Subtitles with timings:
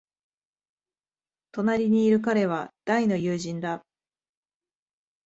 [1.51, 3.85] 隣にいる彼は大の友人だ。